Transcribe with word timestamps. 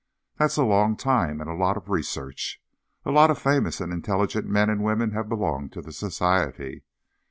That's 0.39 0.57
a 0.57 0.63
long 0.63 0.97
time 0.97 1.39
and 1.41 1.47
a 1.47 1.53
lot 1.53 1.77
of 1.77 1.91
research. 1.91 2.59
A 3.05 3.11
lot 3.11 3.29
of 3.29 3.37
famous 3.37 3.79
and 3.79 3.93
intelligent 3.93 4.47
men 4.47 4.67
and 4.67 4.83
women 4.83 5.11
have 5.11 5.29
belonged 5.29 5.73
to 5.73 5.81
the 5.83 5.91
Society. 5.93 6.81